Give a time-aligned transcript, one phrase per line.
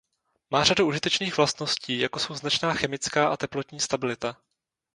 [0.49, 4.37] Má řadu užitečných vlastností jako jsou značná chemická a teplotní stabilita.